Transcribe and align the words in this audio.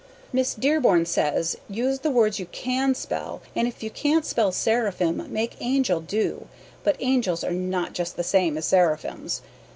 Miss 0.33 0.55
Dearborn 0.55 1.05
says 1.05 1.57
use 1.69 1.99
the 1.99 2.09
words 2.09 2.39
you 2.39 2.47
CAN 2.47 2.95
spell 2.95 3.39
and 3.55 3.67
if 3.67 3.83
you 3.83 3.91
cant 3.91 4.25
spell 4.25 4.51
seraphim 4.51 5.31
make 5.31 5.57
angel 5.59 5.99
do 6.01 6.47
but 6.83 6.95
angels 6.99 7.43
are 7.43 7.53
not 7.53 7.93
just 7.93 8.17
the 8.17 8.23
same 8.23 8.57
as 8.57 8.65
seraphims. 8.65 9.43